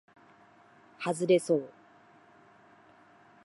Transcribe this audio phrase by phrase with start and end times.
[0.97, 1.69] はずれそう